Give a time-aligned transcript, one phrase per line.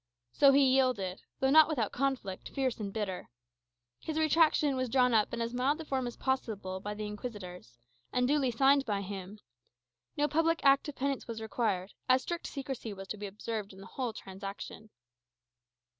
[0.31, 3.29] So he yielded, though not without conflict, fierce and bitter.
[3.99, 7.77] His retractation was drawn up in as mild a form as possible by the Inquisitors,
[8.11, 9.37] and duly signed by him.
[10.17, 13.79] No public act of penance was required, as strict secrecy was to be observed in
[13.79, 14.89] the whole transaction.